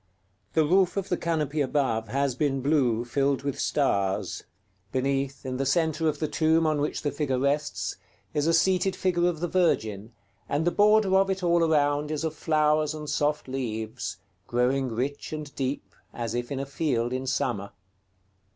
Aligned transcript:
The 0.53 0.65
roof 0.65 0.97
of 0.97 1.09
the 1.09 1.15
canopy 1.15 1.61
above 1.61 2.07
has 2.07 2.33
been 2.33 2.63
blue, 2.63 3.05
filled 3.05 3.43
with 3.43 3.59
stars; 3.59 4.43
beneath, 4.91 5.45
in 5.45 5.57
the 5.57 5.63
centre 5.67 6.07
of 6.09 6.17
the 6.17 6.27
tomb 6.27 6.65
on 6.65 6.81
which 6.81 7.03
the 7.03 7.11
figure 7.11 7.37
rests, 7.37 7.97
is 8.33 8.47
a 8.47 8.51
seated 8.55 8.95
figure 8.95 9.27
of 9.27 9.41
the 9.41 9.47
Virgin, 9.47 10.13
and 10.49 10.65
the 10.65 10.71
border 10.71 11.15
of 11.17 11.29
it 11.29 11.43
all 11.43 11.63
around 11.63 12.09
is 12.09 12.23
of 12.23 12.33
flowers 12.33 12.95
and 12.95 13.11
soft 13.11 13.47
leaves, 13.47 14.17
growing 14.47 14.87
rich 14.87 15.31
and 15.33 15.53
deep, 15.53 15.93
as 16.15 16.33
if 16.33 16.51
in 16.51 16.59
a 16.59 16.65
field 16.65 17.13
in 17.13 17.27
summer. 17.27 17.71